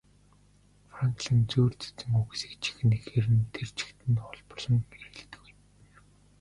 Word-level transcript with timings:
Франклин 0.91 1.41
зүйр 1.51 1.73
цэцэн 1.83 2.11
үгсийг 2.21 2.53
жинхэнэ 2.63 2.95
эхээр 2.99 3.27
нь 3.37 3.45
тэр 3.55 3.69
чигт 3.77 3.99
нь 4.09 4.19
хуулбарлан 4.23 4.79
хэрэглэдэггүй. 4.89 5.49